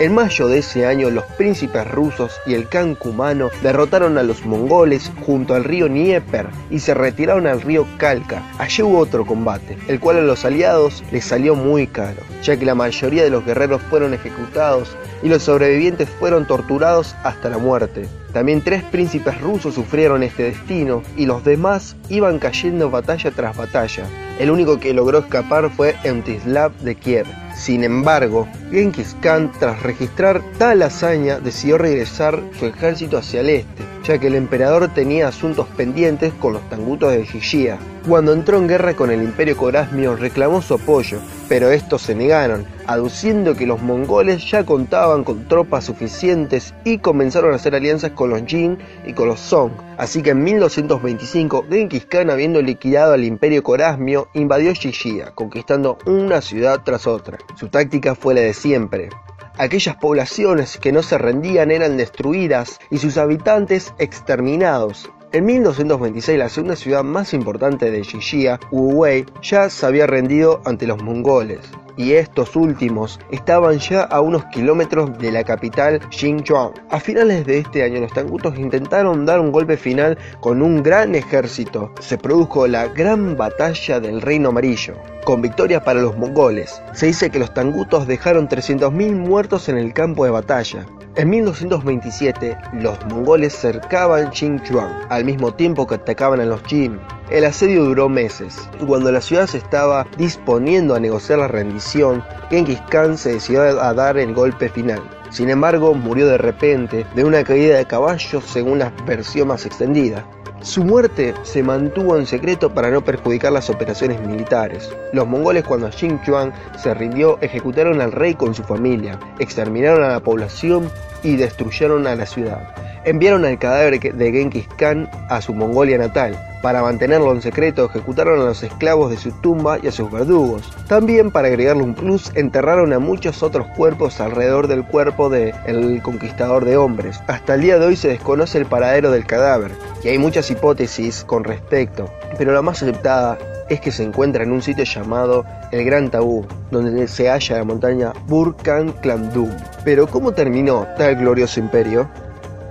En 0.00 0.12
mayo 0.12 0.48
de 0.48 0.58
ese 0.58 0.86
año, 0.86 1.08
los 1.08 1.24
príncipes 1.24 1.88
rusos 1.88 2.40
y 2.46 2.54
el 2.54 2.68
Khan 2.68 2.96
cumano 2.96 3.50
derrotaron 3.62 4.18
a 4.18 4.24
los 4.24 4.44
mongoles 4.44 5.12
junto 5.24 5.54
al 5.54 5.62
río 5.62 5.86
Dnieper 5.86 6.48
y 6.68 6.80
se 6.80 6.94
retiraron 6.94 7.46
al 7.46 7.62
río 7.62 7.86
Kalka. 7.96 8.42
Allí 8.58 8.82
hubo 8.82 8.98
otro 8.98 9.24
combate, 9.24 9.78
el 9.86 10.00
cual 10.00 10.16
a 10.16 10.22
los 10.22 10.44
aliados 10.44 11.04
les 11.12 11.24
salió 11.24 11.54
muy 11.54 11.86
caro, 11.86 12.22
ya 12.42 12.56
que 12.56 12.66
la 12.66 12.74
mayoría 12.74 13.22
de 13.22 13.30
los 13.30 13.46
guerreros 13.46 13.82
fueron 13.82 14.14
ejecutados 14.14 14.96
y 15.24 15.28
los 15.28 15.42
sobrevivientes 15.42 16.08
fueron 16.08 16.46
torturados 16.46 17.16
hasta 17.24 17.48
la 17.48 17.58
muerte. 17.58 18.06
También 18.34 18.62
tres 18.62 18.84
príncipes 18.84 19.40
rusos 19.40 19.74
sufrieron 19.74 20.22
este 20.22 20.44
destino 20.44 21.02
y 21.16 21.24
los 21.24 21.42
demás 21.44 21.96
iban 22.10 22.38
cayendo 22.38 22.90
batalla 22.90 23.30
tras 23.30 23.56
batalla. 23.56 24.04
El 24.38 24.50
único 24.50 24.78
que 24.78 24.92
logró 24.92 25.20
escapar 25.20 25.70
fue 25.70 25.96
Mstislav 26.04 26.72
de 26.80 26.94
Kiev. 26.94 27.26
Sin 27.56 27.84
embargo, 27.84 28.46
Genghis 28.70 29.16
Khan, 29.22 29.50
tras 29.58 29.82
registrar 29.82 30.42
tal 30.58 30.82
hazaña, 30.82 31.38
decidió 31.38 31.78
regresar 31.78 32.42
su 32.58 32.66
ejército 32.66 33.16
hacia 33.16 33.40
el 33.40 33.48
este. 33.48 33.93
Ya 34.04 34.18
que 34.18 34.26
el 34.26 34.34
emperador 34.34 34.88
tenía 34.92 35.28
asuntos 35.28 35.66
pendientes 35.76 36.32
con 36.34 36.52
los 36.52 36.68
tangutos 36.68 37.12
de 37.12 37.24
Gijia. 37.24 37.78
Cuando 38.06 38.34
entró 38.34 38.58
en 38.58 38.68
guerra 38.68 38.94
con 38.94 39.10
el 39.10 39.22
imperio 39.22 39.56
corasmio 39.56 40.14
reclamó 40.14 40.60
su 40.60 40.74
apoyo, 40.74 41.20
pero 41.48 41.70
estos 41.70 42.02
se 42.02 42.14
negaron, 42.14 42.66
aduciendo 42.86 43.54
que 43.54 43.66
los 43.66 43.80
mongoles 43.80 44.50
ya 44.50 44.64
contaban 44.64 45.24
con 45.24 45.48
tropas 45.48 45.84
suficientes 45.84 46.74
y 46.84 46.98
comenzaron 46.98 47.52
a 47.52 47.56
hacer 47.56 47.74
alianzas 47.74 48.10
con 48.10 48.28
los 48.28 48.42
Jin 48.44 48.78
y 49.06 49.14
con 49.14 49.28
los 49.28 49.40
Song. 49.40 49.72
Así 49.96 50.22
que 50.22 50.30
en 50.30 50.42
1225, 50.42 51.64
Genghis 51.70 52.04
Khan, 52.04 52.28
habiendo 52.28 52.60
liquidado 52.60 53.14
al 53.14 53.24
imperio 53.24 53.62
corasmio, 53.62 54.28
invadió 54.34 54.74
Gijia, 54.74 55.32
conquistando 55.34 55.98
una 56.04 56.42
ciudad 56.42 56.82
tras 56.84 57.06
otra. 57.06 57.38
Su 57.56 57.68
táctica 57.68 58.14
fue 58.14 58.34
la 58.34 58.42
de 58.42 58.52
siempre, 58.52 59.08
Aquellas 59.56 59.96
poblaciones 59.96 60.78
que 60.78 60.90
no 60.90 61.02
se 61.02 61.16
rendían 61.16 61.70
eran 61.70 61.96
destruidas 61.96 62.80
y 62.90 62.98
sus 62.98 63.16
habitantes 63.18 63.94
exterminados. 63.98 65.10
En 65.34 65.46
1226 65.46 66.38
la 66.38 66.48
segunda 66.48 66.76
ciudad 66.76 67.02
más 67.02 67.34
importante 67.34 67.90
de 67.90 68.04
Xixia, 68.04 68.60
Wuwei, 68.70 69.26
ya 69.42 69.68
se 69.68 69.84
había 69.84 70.06
rendido 70.06 70.62
ante 70.64 70.86
los 70.86 71.02
mongoles 71.02 71.58
y 71.96 72.12
estos 72.12 72.54
últimos 72.54 73.18
estaban 73.32 73.80
ya 73.80 74.02
a 74.02 74.20
unos 74.20 74.44
kilómetros 74.44 75.18
de 75.18 75.32
la 75.32 75.42
capital 75.42 76.00
Xinjiang. 76.08 76.70
A 76.88 77.00
finales 77.00 77.46
de 77.46 77.58
este 77.58 77.82
año 77.82 78.00
los 78.00 78.12
tangutos 78.12 78.56
intentaron 78.56 79.26
dar 79.26 79.40
un 79.40 79.50
golpe 79.50 79.76
final 79.76 80.16
con 80.38 80.62
un 80.62 80.84
gran 80.84 81.16
ejército. 81.16 81.92
Se 81.98 82.16
produjo 82.16 82.68
la 82.68 82.86
gran 82.86 83.36
batalla 83.36 83.98
del 83.98 84.20
Reino 84.20 84.50
Amarillo, 84.50 84.94
con 85.24 85.42
victoria 85.42 85.82
para 85.82 86.00
los 86.00 86.16
mongoles. 86.16 86.80
Se 86.92 87.06
dice 87.06 87.30
que 87.30 87.40
los 87.40 87.52
tangutos 87.52 88.06
dejaron 88.06 88.48
300.000 88.48 89.16
muertos 89.16 89.68
en 89.68 89.78
el 89.78 89.92
campo 89.92 90.24
de 90.24 90.30
batalla. 90.30 90.86
En 91.16 91.30
1227, 91.30 92.58
los 92.72 92.98
mongoles 93.06 93.54
cercaban 93.54 94.32
Xinjiang, 94.32 95.06
al 95.10 95.24
mismo 95.24 95.54
tiempo 95.54 95.86
que 95.86 95.94
atacaban 95.94 96.40
a 96.40 96.44
los 96.44 96.60
Jin. 96.64 96.98
El 97.30 97.44
asedio 97.44 97.84
duró 97.84 98.08
meses, 98.08 98.68
y 98.80 98.84
cuando 98.84 99.12
la 99.12 99.20
ciudad 99.20 99.46
se 99.46 99.58
estaba 99.58 100.08
disponiendo 100.18 100.92
a 100.92 100.98
negociar 100.98 101.38
la 101.38 101.46
rendición, 101.46 102.24
Genghis 102.50 102.80
Khan 102.90 103.16
se 103.16 103.34
decidió 103.34 103.62
a 103.62 103.94
dar 103.94 104.18
el 104.18 104.34
golpe 104.34 104.68
final. 104.68 105.02
Sin 105.30 105.50
embargo, 105.50 105.94
murió 105.94 106.26
de 106.26 106.38
repente 106.38 107.06
de 107.14 107.24
una 107.24 107.44
caída 107.44 107.76
de 107.76 107.86
caballos 107.86 108.42
según 108.46 108.80
la 108.80 108.92
versión 109.06 109.46
más 109.46 109.66
extendida. 109.66 110.26
Su 110.64 110.82
muerte 110.82 111.34
se 111.42 111.62
mantuvo 111.62 112.16
en 112.16 112.24
secreto 112.24 112.72
para 112.72 112.90
no 112.90 113.04
perjudicar 113.04 113.52
las 113.52 113.68
operaciones 113.68 114.18
militares. 114.22 114.90
Los 115.12 115.28
mongoles 115.28 115.62
cuando 115.62 115.90
Xinjiang 115.90 116.54
se 116.78 116.94
rindió 116.94 117.36
ejecutaron 117.42 118.00
al 118.00 118.12
rey 118.12 118.34
con 118.34 118.54
su 118.54 118.62
familia, 118.62 119.20
exterminaron 119.38 120.02
a 120.02 120.08
la 120.08 120.20
población 120.20 120.90
y 121.24 121.36
destruyeron 121.36 122.06
a 122.06 122.14
la 122.14 122.26
ciudad. 122.26 122.74
Enviaron 123.04 123.44
al 123.44 123.58
cadáver 123.58 124.00
de 124.00 124.32
Genghis 124.32 124.68
Khan 124.78 125.10
a 125.28 125.40
su 125.40 125.52
Mongolia 125.52 125.98
natal. 125.98 126.38
Para 126.62 126.80
mantenerlo 126.80 127.32
en 127.32 127.42
secreto, 127.42 127.84
ejecutaron 127.84 128.40
a 128.40 128.44
los 128.44 128.62
esclavos 128.62 129.10
de 129.10 129.18
su 129.18 129.32
tumba 129.32 129.78
y 129.82 129.88
a 129.88 129.92
sus 129.92 130.10
verdugos. 130.10 130.72
También, 130.88 131.30
para 131.30 131.48
agregarle 131.48 131.82
un 131.82 131.94
plus, 131.94 132.32
enterraron 132.34 132.94
a 132.94 132.98
muchos 132.98 133.42
otros 133.42 133.66
cuerpos 133.76 134.20
alrededor 134.20 134.66
del 134.66 134.84
cuerpo 134.86 135.28
del 135.28 135.52
el 135.66 136.00
conquistador 136.00 136.64
de 136.64 136.78
hombres. 136.78 137.20
Hasta 137.26 137.54
el 137.54 137.60
día 137.60 137.78
de 137.78 137.84
hoy 137.84 137.96
se 137.96 138.08
desconoce 138.08 138.56
el 138.56 138.64
paradero 138.64 139.10
del 139.10 139.26
cadáver, 139.26 139.72
y 140.02 140.08
hay 140.08 140.16
muchas 140.16 140.50
hipótesis 140.50 141.24
con 141.24 141.44
respecto, 141.44 142.10
pero 142.38 142.54
la 142.54 142.62
más 142.62 142.82
aceptada 142.82 143.36
es 143.68 143.80
que 143.80 143.92
se 143.92 144.02
encuentra 144.02 144.44
en 144.44 144.52
un 144.52 144.62
sitio 144.62 144.84
llamado 144.84 145.44
El 145.72 145.84
Gran 145.84 146.10
Tabú, 146.10 146.46
donde 146.70 147.06
se 147.08 147.28
halla 147.28 147.58
la 147.58 147.64
montaña 147.64 148.12
Burkan 148.26 148.92
Klandum. 148.92 149.50
Pero 149.84 150.06
¿cómo 150.06 150.32
terminó 150.32 150.86
tal 150.96 151.16
glorioso 151.16 151.60
imperio? 151.60 152.08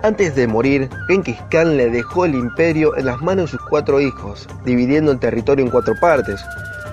Antes 0.03 0.35
de 0.35 0.47
morir, 0.47 0.89
Genghis 1.07 1.39
Khan 1.49 1.77
le 1.77 1.89
dejó 1.89 2.25
el 2.25 2.35
imperio 2.35 2.97
en 2.97 3.05
las 3.05 3.21
manos 3.21 3.45
de 3.45 3.57
sus 3.57 3.67
cuatro 3.69 4.01
hijos, 4.01 4.49
dividiendo 4.65 5.13
el 5.13 5.19
territorio 5.19 5.63
en 5.63 5.71
cuatro 5.71 5.93
partes, 5.99 6.43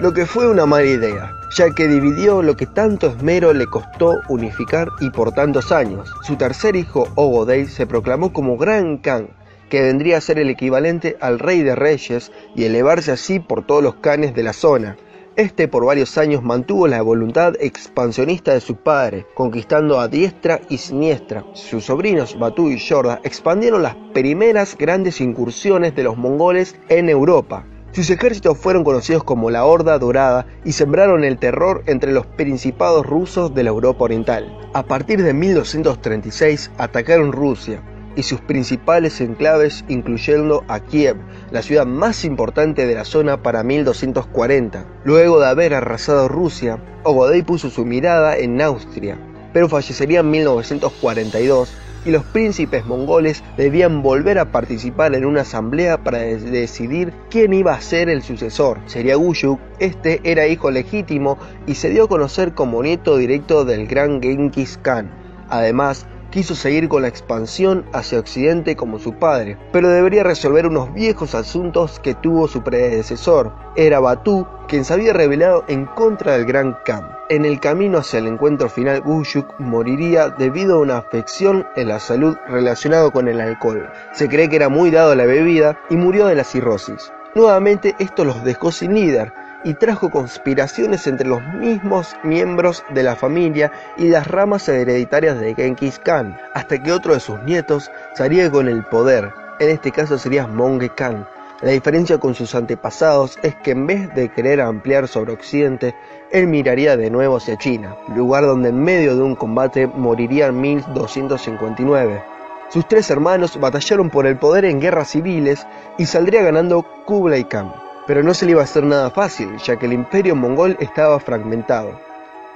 lo 0.01 0.15
que 0.15 0.27
fue 0.27 0.49
una 0.49 0.65
mala 0.65 0.87
idea, 0.87 1.33
ya 1.57 1.71
que 1.75 1.89
dividió 1.89 2.41
lo 2.41 2.57
que 2.57 2.67
tanto 2.67 3.09
esmero 3.09 3.53
le 3.53 3.67
costó 3.67 4.21
unificar 4.29 4.89
y 5.01 5.11
por 5.11 5.33
tantos 5.33 5.73
años. 5.73 6.09
Su 6.23 6.37
tercer 6.37 6.77
hijo, 6.77 7.09
Ogodei, 7.17 7.67
se 7.67 7.87
proclamó 7.87 8.33
como 8.33 8.57
Gran 8.57 8.99
Khan, 8.99 9.29
que 9.71 9.81
vendría 9.81 10.19
a 10.19 10.21
ser 10.21 10.39
el 10.39 10.51
equivalente 10.51 11.17
al 11.21 11.39
rey 11.39 11.63
de 11.63 11.75
reyes 11.75 12.31
y 12.55 12.65
elevarse 12.65 13.13
así 13.13 13.41
por 13.41 13.65
todos 13.65 13.83
los 13.83 13.95
canes 13.95 14.35
de 14.35 14.43
la 14.43 14.53
zona. 14.53 14.99
Este 15.37 15.69
por 15.69 15.87
varios 15.87 16.19
años 16.19 16.43
mantuvo 16.43 16.89
la 16.89 17.01
voluntad 17.01 17.55
expansionista 17.61 18.53
de 18.53 18.61
su 18.61 18.77
padre, 18.77 19.27
conquistando 19.35 20.01
a 20.01 20.09
diestra 20.09 20.61
y 20.69 20.77
siniestra. 20.77 21.45
Sus 21.55 21.85
sobrinos 21.85 22.39
Batú 22.39 22.69
y 22.69 22.77
Yorda 22.77 23.21
expandieron 23.23 23.83
las 23.83 23.95
primeras 24.13 24.77
grandes 24.77 25.21
incursiones 25.21 25.95
de 25.95 26.03
los 26.03 26.19
mongoles 26.19 26.75
en 26.89 27.09
Europa. 27.09 27.65
Sus 27.93 28.11
ejércitos 28.11 28.59
fueron 28.59 28.85
conocidos 28.85 29.25
como 29.25 29.51
la 29.51 29.65
Horda 29.65 29.99
Dorada 29.99 30.47
y 30.65 30.73
sembraron 30.73 31.25
el 31.25 31.39
terror 31.39 31.83
entre 31.87 32.13
los 32.13 32.27
principados 32.27 33.07
rusos 33.07 33.55
de 33.55 33.63
la 33.63 33.71
Europa 33.71 34.05
Oriental. 34.05 34.53
A 34.75 34.83
partir 34.83 35.23
de 35.23 35.33
1236 35.33 36.71
atacaron 36.77 37.33
Rusia, 37.33 37.83
y 38.21 38.23
sus 38.23 38.43
principales 38.43 39.19
enclaves 39.23 39.83
incluyendo 39.89 40.63
a 40.69 40.81
Kiev, 40.81 41.17
la 41.51 41.63
ciudad 41.63 41.87
más 41.87 42.27
importante 42.27 42.87
de 42.87 42.95
la 42.95 43.07
zona 43.07 43.43
para 43.43 43.63
1240. 43.63 44.85
Luego 45.05 45.41
de 45.41 45.49
haber 45.49 45.73
arrasado 45.73 46.29
Rusia, 46.29 46.79
Ogodei 47.03 47.43
puso 47.43 47.71
su 47.71 47.87
mirada 47.87 48.37
en 48.37 48.61
Austria, 48.61 49.19
pero 49.55 49.71
fallecería 49.71 50.21
en 50.21 50.31
1942 50.31 51.75
y 52.05 52.11
los 52.11 52.25
príncipes 52.25 52.85
mongoles 52.85 53.43
debían 53.57 54.03
volver 54.03 54.39
a 54.39 54.53
participar 54.53 55.15
en 55.15 55.25
una 55.25 55.41
asamblea 55.41 56.05
para 56.05 56.19
decidir 56.19 57.15
quién 57.31 57.55
iba 57.55 57.73
a 57.73 57.81
ser 57.81 58.11
el 58.11 58.23
sucesor. 58.23 58.81
Sería 58.85 59.17
Guyuk, 59.17 59.59
este 59.79 60.21
era 60.25 60.47
hijo 60.47 60.71
legítimo 60.71 61.39
y 61.67 61.75
se 61.75 61.89
dio 61.89 62.05
a 62.05 62.09
conocer 62.09 62.53
como 62.53 62.83
nieto 62.83 63.17
directo 63.17 63.65
del 63.65 63.87
gran 63.87 64.21
Genghis 64.21 64.79
Khan. 64.83 65.11
Además, 65.49 66.07
quiso 66.31 66.55
seguir 66.55 66.89
con 66.89 67.03
la 67.03 67.09
expansión 67.09 67.85
hacia 67.93 68.19
Occidente 68.19 68.77
como 68.77 68.99
su 68.99 69.15
padre, 69.15 69.59
pero 69.73 69.89
debería 69.89 70.23
resolver 70.23 70.67
unos 70.67 70.95
viejos 70.95 71.35
asuntos 71.35 72.01
que 72.01 72.15
tuvo 72.15 72.49
su 72.49 72.63
predecesor. 72.63 73.53
Era 73.77 74.01
Batú 74.01 74.47
quien 74.69 74.85
se 74.85 74.95
había 74.95 75.13
rebelado 75.13 75.65
en 75.69 75.87
contra 75.87 76.33
del 76.33 76.47
Gran 76.47 76.77
Khan. 76.85 77.11
En 77.29 77.45
el 77.45 77.61
camino 77.61 77.99
hacia 77.99 78.21
el 78.21 78.27
encuentro 78.27 78.69
final, 78.69 79.01
Guyuk 79.01 79.59
moriría 79.59 80.31
debido 80.31 80.77
a 80.77 80.81
una 80.81 80.99
afección 80.99 81.67
en 81.77 81.89
la 81.89 81.99
salud 81.99 82.37
relacionada 82.49 83.11
con 83.11 83.29
el 83.29 83.41
alcohol. 83.41 83.91
Se 84.13 84.29
cree 84.29 84.49
que 84.49 84.57
era 84.57 84.69
muy 84.69 84.91
dado 84.91 85.13
a 85.13 85.17
la 85.17 85.27
bebida 85.27 85.79
y 85.91 85.97
murió 85.97 86.27
de 86.27 86.37
la 86.37 86.45
cirrosis. 86.45 87.13
Nuevamente 87.35 87.95
esto 88.01 88.25
los 88.25 88.43
dejó 88.43 88.73
sin 88.73 88.95
líder, 88.95 89.33
y 89.65 89.75
trajo 89.75 90.11
conspiraciones 90.11 91.07
entre 91.07 91.29
los 91.29 91.43
mismos 91.55 92.17
miembros 92.23 92.85
de 92.91 93.03
la 93.03 93.17
familia 93.17 93.73
y 93.97 94.09
las 94.09 94.27
ramas 94.27 94.69
hereditarias 94.69 95.39
de 95.39 95.55
Genghis 95.55 95.99
Khan, 95.99 96.39
hasta 96.55 96.83
que 96.83 96.93
otro 96.93 97.15
de 97.15 97.21
sus 97.21 97.43
nietos 97.43 97.91
salía 98.15 98.51
con 98.51 98.69
el 98.69 98.85
poder, 98.85 99.33
en 99.59 99.69
este 99.69 99.91
caso 99.91 100.19
sería 100.19 100.47
Monge 100.47 100.91
Khan. 100.91 101.27
La 101.61 101.73
diferencia 101.73 102.17
con 102.17 102.35
sus 102.35 102.55
antepasados 102.55 103.39
es 103.43 103.55
que 103.57 103.73
en 103.73 103.87
vez 103.87 104.15
de 104.15 104.31
querer 104.31 104.63
ampliar 104.63 105.07
sobre 105.09 105.35
Occidente, 105.35 105.95
él 106.33 106.47
miraría 106.47 106.97
de 106.97 107.11
nuevo 107.11 107.37
hacia 107.37 107.59
China, 107.59 107.97
lugar 108.15 108.45
donde 108.45 108.71
en 108.71 108.83
medio 108.83 109.15
de 109.15 109.23
un 109.23 109.35
combate 109.35 109.87
moriría 109.87 110.47
en 110.47 110.59
1259. 110.59 112.23
Sus 112.71 112.89
tres 112.89 113.11
hermanos 113.11 113.61
batallaron 113.61 114.09
por 114.09 114.27
el 114.27 114.39
poder 114.39 114.65
en 114.65 114.81
guerras 114.81 115.11
civiles 115.11 115.67
y 115.99 116.07
saldría 116.07 116.43
ganando 116.43 116.83
Kublai 117.05 117.45
Khan 117.45 117.90
pero 118.11 118.25
no 118.25 118.35
se 118.35 118.45
le 118.45 118.51
iba 118.51 118.61
a 118.61 118.65
hacer 118.65 118.83
nada 118.83 119.09
fácil, 119.09 119.57
ya 119.65 119.79
que 119.79 119.87
el 119.87 119.93
imperio 119.93 120.35
mongol 120.35 120.77
estaba 120.81 121.21
fragmentado. 121.21 121.97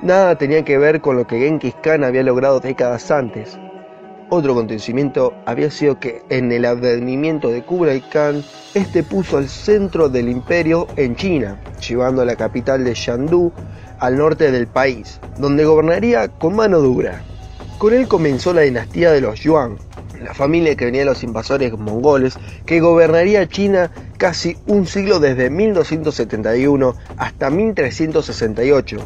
Nada 0.02 0.36
tenía 0.36 0.64
que 0.64 0.78
ver 0.78 1.00
con 1.00 1.16
lo 1.16 1.28
que 1.28 1.38
Genghis 1.38 1.76
Khan 1.80 2.02
había 2.02 2.24
logrado 2.24 2.58
décadas 2.58 3.08
antes. 3.12 3.56
Otro 4.30 4.50
acontecimiento 4.50 5.32
había 5.46 5.70
sido 5.70 6.00
que 6.00 6.24
en 6.28 6.50
el 6.50 6.64
advenimiento 6.64 7.50
de 7.50 7.62
Kublai 7.62 8.00
Khan, 8.00 8.42
este 8.74 9.04
puso 9.04 9.36
al 9.36 9.48
centro 9.48 10.08
del 10.08 10.28
imperio 10.28 10.88
en 10.96 11.14
China, 11.14 11.56
llevando 11.78 12.24
la 12.24 12.34
capital 12.34 12.82
de 12.82 12.94
Shandu 12.94 13.52
al 14.00 14.16
norte 14.16 14.50
del 14.50 14.66
país, 14.66 15.20
donde 15.38 15.64
gobernaría 15.64 16.26
con 16.26 16.56
mano 16.56 16.80
dura. 16.80 17.22
Con 17.78 17.94
él 17.94 18.08
comenzó 18.08 18.52
la 18.52 18.62
dinastía 18.62 19.12
de 19.12 19.20
los 19.20 19.38
Yuan, 19.38 19.76
la 20.24 20.34
familia 20.34 20.74
que 20.74 20.86
venía 20.86 21.02
de 21.02 21.06
los 21.06 21.22
invasores 21.22 21.72
mongoles, 21.78 22.38
que 22.66 22.80
gobernaría 22.80 23.46
China 23.46 23.90
casi 24.16 24.56
un 24.66 24.86
siglo 24.86 25.20
desde 25.20 25.50
1271 25.50 26.94
hasta 27.16 27.50
1368. 27.50 28.98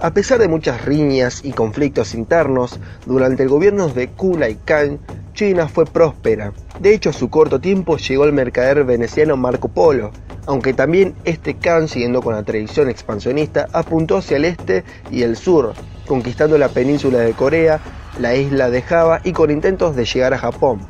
A 0.00 0.12
pesar 0.12 0.38
de 0.38 0.46
muchas 0.46 0.84
riñas 0.84 1.44
y 1.44 1.50
conflictos 1.50 2.14
internos, 2.14 2.78
durante 3.04 3.42
el 3.42 3.48
gobierno 3.48 3.88
de 3.88 4.06
Kublai 4.08 4.56
Khan, 4.64 5.00
China 5.34 5.66
fue 5.66 5.86
próspera. 5.86 6.52
De 6.78 6.94
hecho, 6.94 7.10
a 7.10 7.12
su 7.12 7.30
corto 7.30 7.60
tiempo 7.60 7.96
llegó 7.96 8.24
el 8.24 8.32
mercader 8.32 8.84
veneciano 8.84 9.36
Marco 9.36 9.66
Polo, 9.66 10.12
aunque 10.46 10.72
también 10.72 11.14
este 11.24 11.54
Khan, 11.54 11.88
siguiendo 11.88 12.22
con 12.22 12.34
la 12.34 12.44
tradición 12.44 12.88
expansionista, 12.88 13.66
apuntó 13.72 14.18
hacia 14.18 14.36
el 14.36 14.44
este 14.44 14.84
y 15.10 15.22
el 15.22 15.36
sur, 15.36 15.74
conquistando 16.08 16.58
la 16.58 16.70
península 16.70 17.18
de 17.20 17.34
Corea, 17.34 17.80
la 18.18 18.34
isla 18.34 18.70
de 18.70 18.82
Java 18.82 19.20
y 19.22 19.32
con 19.32 19.50
intentos 19.52 19.94
de 19.94 20.04
llegar 20.04 20.34
a 20.34 20.38
Japón. 20.38 20.80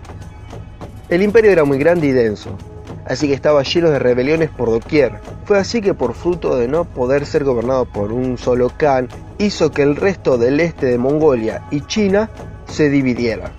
El 1.11 1.23
imperio 1.23 1.51
era 1.51 1.65
muy 1.65 1.79
grande 1.79 2.07
y 2.07 2.13
denso, 2.13 2.57
así 3.05 3.29
que 3.29 3.35
estaba 3.35 3.63
lleno 3.63 3.91
de 3.91 3.99
rebeliones 3.99 4.49
por 4.49 4.71
doquier. 4.71 5.21
Fue 5.45 5.59
así 5.59 5.81
que 5.81 5.93
por 5.93 6.15
fruto 6.15 6.57
de 6.57 6.69
no 6.69 6.85
poder 6.85 7.27
ser 7.27 7.45
gobernado 7.45 7.85
por 7.85 8.13
un 8.13 8.39
solo 8.39 8.71
Khan, 8.77 9.09
hizo 9.39 9.71
que 9.71 9.83
el 9.83 9.97
resto 9.97 10.39
del 10.39 10.61
este 10.61 10.87
de 10.87 10.99
Mongolia 10.99 11.65
y 11.71 11.83
China 11.83 12.31
se 12.67 12.89
dividiera. 12.89 13.51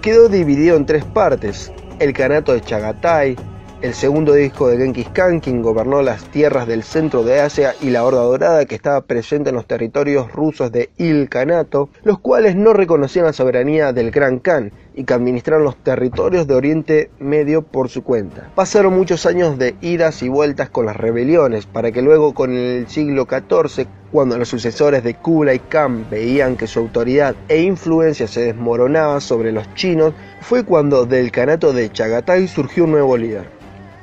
Quedó 0.00 0.28
dividido 0.28 0.76
en 0.76 0.86
tres 0.86 1.04
partes, 1.04 1.70
el 1.98 2.12
Kanato 2.12 2.52
de 2.52 2.60
Chagatai, 2.60 3.36
el 3.82 3.94
segundo 3.94 4.38
hijo 4.38 4.68
de 4.68 4.76
Genghis 4.76 5.08
Khan, 5.08 5.40
quien 5.40 5.60
gobernó 5.60 6.02
las 6.02 6.22
tierras 6.30 6.68
del 6.68 6.84
centro 6.84 7.24
de 7.24 7.40
Asia 7.40 7.74
y 7.80 7.90
la 7.90 8.04
Horda 8.04 8.22
Dorada 8.22 8.64
que 8.64 8.76
estaba 8.76 9.00
presente 9.00 9.50
en 9.50 9.56
los 9.56 9.66
territorios 9.66 10.30
rusos 10.30 10.70
de 10.70 10.90
Il 10.98 11.28
Kanato, 11.28 11.88
los 12.04 12.20
cuales 12.20 12.54
no 12.54 12.74
reconocían 12.74 13.24
la 13.24 13.32
soberanía 13.32 13.92
del 13.92 14.12
Gran 14.12 14.38
Khan 14.38 14.70
y 14.94 15.02
que 15.02 15.14
administraron 15.14 15.64
los 15.64 15.74
territorios 15.76 16.46
de 16.46 16.54
Oriente 16.54 17.10
Medio 17.18 17.62
por 17.62 17.88
su 17.88 18.04
cuenta. 18.04 18.52
Pasaron 18.54 18.94
muchos 18.94 19.26
años 19.26 19.58
de 19.58 19.74
idas 19.80 20.22
y 20.22 20.28
vueltas 20.28 20.70
con 20.70 20.86
las 20.86 20.96
rebeliones, 20.96 21.66
para 21.66 21.90
que 21.90 22.02
luego 22.02 22.34
con 22.34 22.52
el 22.52 22.86
siglo 22.86 23.26
XIV, 23.28 23.88
cuando 24.12 24.38
los 24.38 24.48
sucesores 24.48 25.02
de 25.02 25.14
Kublai 25.14 25.58
Khan 25.58 26.06
veían 26.08 26.56
que 26.56 26.68
su 26.68 26.78
autoridad 26.78 27.34
e 27.48 27.62
influencia 27.62 28.28
se 28.28 28.42
desmoronaba 28.42 29.20
sobre 29.20 29.50
los 29.50 29.74
chinos, 29.74 30.14
fue 30.40 30.64
cuando 30.64 31.04
del 31.04 31.32
Kanato 31.32 31.72
de 31.72 31.90
Chagatai 31.90 32.46
surgió 32.46 32.84
un 32.84 32.92
nuevo 32.92 33.16
líder. 33.16 33.61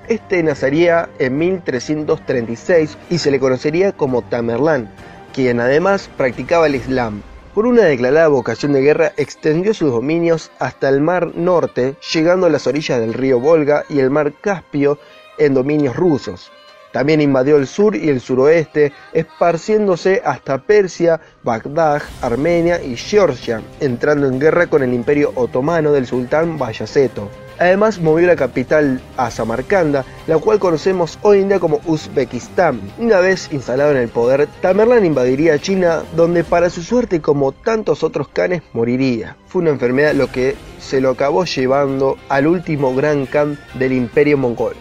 Este 0.09 0.41
nacería 0.41 1.07
en 1.19 1.37
1336 1.37 2.97
y 3.11 3.19
se 3.19 3.29
le 3.29 3.39
conocería 3.39 3.91
como 3.91 4.23
Tamerlán, 4.23 4.91
quien 5.35 5.59
además 5.59 6.09
practicaba 6.17 6.65
el 6.65 6.73
Islam. 6.73 7.21
Por 7.53 7.67
una 7.67 7.83
declarada 7.83 8.27
vocación 8.27 8.73
de 8.73 8.81
guerra, 8.81 9.13
extendió 9.17 9.71
sus 9.71 9.91
dominios 9.91 10.49
hasta 10.57 10.89
el 10.89 10.99
Mar 10.99 11.35
Norte, 11.35 11.95
llegando 12.11 12.47
a 12.47 12.49
las 12.49 12.65
orillas 12.65 12.99
del 12.99 13.13
río 13.13 13.39
Volga 13.39 13.83
y 13.87 13.99
el 13.99 14.09
Mar 14.09 14.33
Caspio 14.41 14.97
en 15.37 15.53
dominios 15.53 15.95
rusos. 15.95 16.51
También 16.91 17.21
invadió 17.21 17.57
el 17.57 17.67
sur 17.67 17.95
y 17.95 18.09
el 18.09 18.19
suroeste, 18.19 18.91
esparciéndose 19.13 20.23
hasta 20.25 20.57
Persia, 20.57 21.21
Bagdad, 21.43 22.01
Armenia 22.23 22.83
y 22.83 22.97
Georgia, 22.97 23.61
entrando 23.79 24.25
en 24.25 24.39
guerra 24.39 24.65
con 24.65 24.81
el 24.81 24.91
imperio 24.91 25.33
otomano 25.35 25.91
del 25.91 26.07
sultán 26.07 26.57
Bayaceto. 26.57 27.29
Además 27.59 27.99
movió 27.99 28.25
la 28.25 28.37
capital 28.37 29.01
a 29.17 29.29
Samarcanda, 29.29 30.05
la 30.27 30.37
cual 30.37 30.59
conocemos 30.59 31.19
hoy 31.23 31.39
en 31.39 31.49
día 31.49 31.59
como 31.59 31.81
Uzbekistán. 31.85 32.79
Una 32.97 33.19
vez 33.19 33.49
instalado 33.51 33.91
en 33.91 33.97
el 33.97 34.07
poder, 34.07 34.47
Tamerlán 34.61 35.05
invadiría 35.05 35.59
China, 35.59 36.03
donde 36.15 36.45
para 36.45 36.69
su 36.69 36.81
suerte 36.81 37.19
como 37.19 37.51
tantos 37.51 38.01
otros 38.01 38.29
canes 38.29 38.61
moriría. 38.71 39.35
Fue 39.47 39.61
una 39.61 39.71
enfermedad 39.71 40.13
lo 40.13 40.31
que 40.31 40.55
se 40.79 41.01
lo 41.01 41.09
acabó 41.09 41.43
llevando 41.43 42.17
al 42.29 42.47
último 42.47 42.95
gran 42.95 43.25
Khan 43.25 43.59
del 43.73 43.91
imperio 43.91 44.37
mongol. 44.37 44.75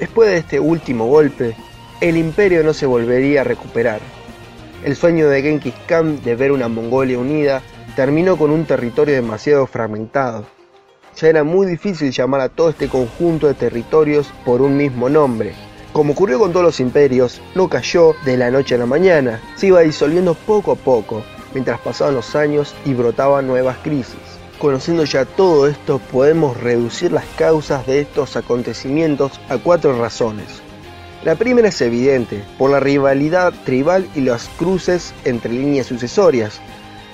Después 0.00 0.28
de 0.28 0.38
este 0.38 0.58
último 0.58 1.06
golpe, 1.06 1.54
el 2.00 2.16
imperio 2.16 2.64
no 2.64 2.74
se 2.74 2.86
volvería 2.86 3.42
a 3.42 3.44
recuperar. 3.44 4.00
El 4.84 4.96
sueño 4.96 5.28
de 5.28 5.40
Genghis 5.40 5.74
Khan 5.86 6.20
de 6.24 6.34
ver 6.34 6.50
una 6.50 6.66
Mongolia 6.66 7.16
unida 7.16 7.62
terminó 7.94 8.36
con 8.36 8.50
un 8.50 8.64
territorio 8.64 9.14
demasiado 9.14 9.68
fragmentado 9.68 10.44
ya 11.16 11.28
era 11.28 11.44
muy 11.44 11.66
difícil 11.66 12.10
llamar 12.10 12.40
a 12.40 12.48
todo 12.48 12.70
este 12.70 12.88
conjunto 12.88 13.46
de 13.46 13.54
territorios 13.54 14.32
por 14.44 14.62
un 14.62 14.76
mismo 14.76 15.08
nombre. 15.08 15.54
Como 15.92 16.12
ocurrió 16.12 16.38
con 16.38 16.52
todos 16.52 16.64
los 16.64 16.80
imperios, 16.80 17.40
no 17.54 17.68
cayó 17.68 18.14
de 18.24 18.36
la 18.36 18.50
noche 18.50 18.74
a 18.74 18.78
la 18.78 18.86
mañana, 18.86 19.40
se 19.56 19.68
iba 19.68 19.80
disolviendo 19.80 20.34
poco 20.34 20.72
a 20.72 20.76
poco, 20.76 21.22
mientras 21.52 21.78
pasaban 21.80 22.14
los 22.14 22.34
años 22.34 22.74
y 22.84 22.94
brotaban 22.94 23.46
nuevas 23.46 23.76
crisis. 23.78 24.16
Conociendo 24.58 25.04
ya 25.04 25.24
todo 25.24 25.68
esto, 25.68 26.00
podemos 26.10 26.60
reducir 26.60 27.12
las 27.12 27.26
causas 27.36 27.86
de 27.86 28.00
estos 28.00 28.36
acontecimientos 28.36 29.40
a 29.48 29.58
cuatro 29.58 29.98
razones. 29.98 30.62
La 31.24 31.36
primera 31.36 31.68
es 31.68 31.80
evidente, 31.80 32.42
por 32.58 32.70
la 32.70 32.80
rivalidad 32.80 33.52
tribal 33.64 34.08
y 34.14 34.20
las 34.20 34.48
cruces 34.58 35.14
entre 35.24 35.52
líneas 35.52 35.86
sucesorias. 35.86 36.60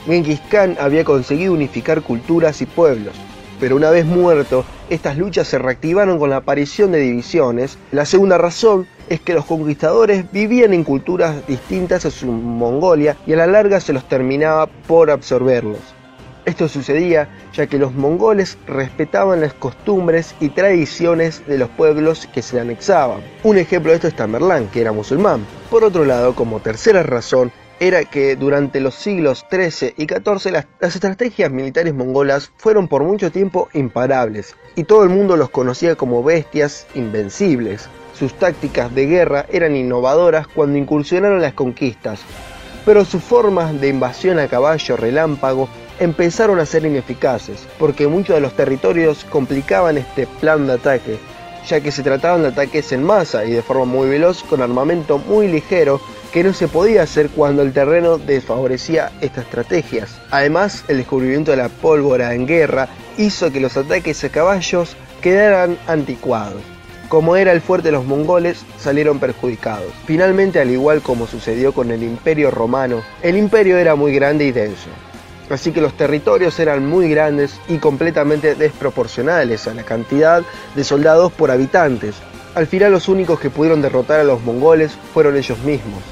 Genghis 0.07 0.41
Khan 0.51 0.77
había 0.81 1.05
conseguido 1.05 1.53
unificar 1.53 2.03
culturas 2.03 2.63
y 2.63 2.67
pueblos, 2.67 3.15
pero 3.61 3.77
una 3.77 3.91
vez 3.91 4.07
muerto, 4.07 4.65
estas 4.89 5.19
luchas 5.19 5.47
se 5.47 5.59
reactivaron 5.59 6.19
con 6.19 6.31
la 6.31 6.37
aparición 6.37 6.91
de 6.93 7.01
divisiones. 7.01 7.79
La 7.93 8.07
segunda 8.07 8.39
razón 8.39 8.87
es 9.09 9.21
que 9.21 9.35
los 9.35 9.45
conquistadores 9.45 10.25
vivían 10.33 10.73
en 10.73 10.83
culturas 10.83 11.47
distintas 11.47 12.07
a 12.07 12.11
su 12.11 12.27
Mongolia 12.27 13.17
y 13.27 13.35
a 13.35 13.37
la 13.37 13.47
larga 13.47 13.81
se 13.81 13.93
los 13.93 14.09
terminaba 14.09 14.67
por 14.67 15.11
absorberlos. 15.11 15.79
Esto 16.47 16.69
sucedía 16.69 17.29
ya 17.53 17.67
que 17.67 17.79
los 17.79 17.95
mongoles 17.95 18.57
respetaban 18.67 19.43
las 19.43 19.53
costumbres 19.53 20.35
y 20.41 20.49
tradiciones 20.49 21.47
de 21.47 21.59
los 21.59 21.69
pueblos 21.69 22.27
que 22.33 22.41
se 22.41 22.59
anexaban. 22.59 23.21
Un 23.45 23.59
ejemplo 23.59 23.93
de 23.93 23.97
esto 23.97 24.09
es 24.09 24.17
Tamerlán, 24.17 24.69
que 24.69 24.81
era 24.81 24.91
musulmán. 24.91 25.45
Por 25.71 25.85
otro 25.85 26.05
lado, 26.05 26.35
como 26.35 26.61
tercera 26.61 27.03
razón, 27.03 27.53
era 27.81 28.05
que 28.05 28.37
durante 28.37 28.79
los 28.79 28.95
siglos 28.95 29.47
XIII 29.51 29.95
y 29.97 30.07
XIV 30.07 30.53
las, 30.53 30.67
estrategias 30.95 31.51
militares 31.51 31.95
mongolas 31.95 32.53
fueron 32.59 32.89
por 32.89 33.03
mucho 33.03 33.33
tiempo 33.33 33.71
imparables 33.73 34.55
y 34.77 34.85
todo 34.85 35.03
el 35.03 35.09
mundo 35.09 35.39
los 35.39 35.49
conocía 35.49 35.97
como 35.97 36.23
bestias 36.23 36.87
invencibles. 36.95 37.89
Sus 38.17 38.35
tácticas 38.35 38.95
de 38.95 39.07
guerra 39.07 39.47
eran 39.51 39.75
innovadoras 39.75 40.47
cuando 40.47 40.77
incursionaron 40.77 41.41
las 41.41 41.55
conquistas, 41.55 42.21
pero 42.85 43.07
sus 43.07 43.23
formas 43.25 43.81
de 43.81 43.89
invasión 43.89 44.39
a 44.39 44.47
caballo 44.47 44.99
relámpago 44.99 45.71
empezaron 45.99 46.61
a 46.61 46.67
ser 46.67 46.85
ineficaces, 46.85 47.67
porque 47.79 48.09
muchos 48.09 48.37
de 48.37 48.43
los 48.43 48.55
territorios 48.55 49.25
complicaban 49.25 49.97
este 49.97 50.27
plan 50.27 50.67
de 50.67 50.75
ataque, 50.75 51.19
ya 51.67 51.81
que 51.81 51.93
se 51.93 52.03
trataban 52.03 52.43
de 52.43 52.49
ataques 52.49 52.93
en 52.93 53.05
masa 53.05 53.47
y 53.47 53.53
de 53.53 53.63
forma 53.63 53.87
muy 53.87 54.09
veloz 54.11 54.43
con 54.43 54.61
armamento 54.61 55.17
muy 55.17 55.49
ligero 55.49 55.99
que 56.33 56.45
no 56.45 56.53
se 56.53 56.69
podía 56.69 57.03
hacer 57.03 57.29
cuando 57.31 57.63
el 57.63 57.73
terreno 57.73 58.19
desfavorecía 58.19 59.11
estas 59.21 59.45
estrategias. 59.45 60.21
Además, 60.31 60.85
el 60.89 60.99
descubrimiento 60.99 61.51
de 61.51 61.57
la 61.57 61.69
pólvora 61.69 62.35
en 62.35 62.47
guerra 62.47 62.89
hizo 63.19 63.51
que 63.51 63.61
los 63.61 63.77
ataques 63.77 64.23
a 64.25 64.29
caballos 64.29 64.97
quedaran 65.21 65.77
anticuados. 65.87 66.63
Como 67.09 67.35
era 67.35 67.51
el 67.51 67.61
fuerte 67.61 67.89
de 67.89 67.93
los 67.93 68.05
mongoles, 68.05 68.65
salieron 68.79 69.19
perjudicados. 69.19 69.93
Finalmente, 70.07 70.61
al 70.61 70.71
igual 70.71 71.03
como 71.03 71.27
sucedió 71.27 71.73
con 71.73 71.91
el 71.91 72.05
imperio 72.05 72.53
romano, 72.53 73.03
el 73.23 73.37
imperio 73.37 73.79
era 73.79 73.97
muy 73.97 74.15
grande 74.15 74.45
y 74.45 74.53
denso. 74.53 74.89
Así 75.51 75.73
que 75.73 75.81
los 75.81 75.97
territorios 75.97 76.61
eran 76.61 76.87
muy 76.87 77.11
grandes 77.11 77.59
y 77.69 77.79
completamente 77.79 78.55
desproporcionales 78.55 79.67
a 79.67 79.75
la 79.75 79.83
cantidad 79.83 80.45
de 80.77 80.85
soldados 80.85 81.33
por 81.33 81.51
habitantes. 81.51 82.15
Al 82.55 82.69
final 82.69 82.93
los 82.93 83.09
únicos 83.09 83.41
que 83.41 83.51
pudieron 83.51 83.83
derrotar 83.83 84.21
a 84.21 84.25
los 84.25 84.41
mongoles 84.43 84.93
fueron 85.13 85.37
ellos 85.37 85.59
mismos. 85.61 86.03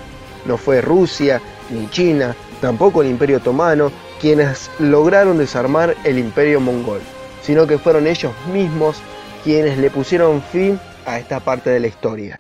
No 0.44 0.57
fue 0.57 0.81
Rusia 0.81 1.40
ni 1.70 1.88
China, 1.90 2.35
tampoco 2.61 3.03
el 3.03 3.09
Imperio 3.09 3.38
Otomano, 3.38 3.90
quienes 4.20 4.70
lograron 4.79 5.38
desarmar 5.38 5.96
el 6.05 6.18
Imperio 6.18 6.61
Mongol, 6.61 7.01
sino 7.42 7.66
que 7.66 7.79
fueron 7.79 8.07
ellos 8.07 8.33
mismos 8.53 8.96
quienes 9.44 9.79
le 9.79 9.90
pusieron 9.90 10.42
fin 10.42 10.79
a 11.07 11.18
esta 11.18 11.40
parte 11.40 11.70
de 11.70 11.81
la 11.81 11.87
historia. 11.87 12.38